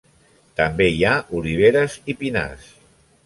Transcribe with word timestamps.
També 0.59 0.87
hi 0.93 1.03
ha 1.09 1.11
oliveres 1.41 1.99
i 2.13 2.17
pinars. 2.23 2.67